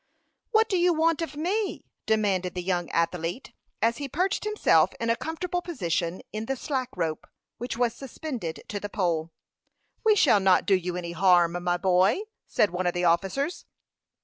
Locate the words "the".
2.55-2.63, 6.47-6.55, 8.79-8.89, 12.95-13.05